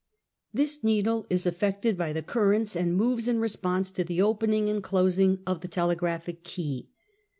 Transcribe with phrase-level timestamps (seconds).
[0.51, 4.81] This needle is affected by the currents, and moves in response to the opening and
[4.81, 6.89] closing of the telegraphic key.